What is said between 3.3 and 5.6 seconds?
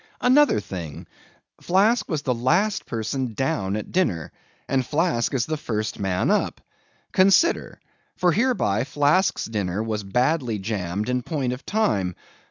down at the dinner, and Flask is the